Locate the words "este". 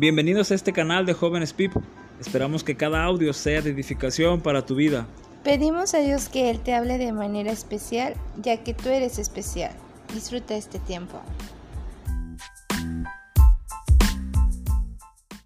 0.54-0.72, 10.56-10.78